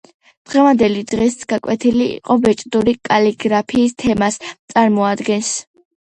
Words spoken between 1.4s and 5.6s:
გაკვეთილი კი ბეჭდური კალიგრაფიის თემას წარმოადგენს.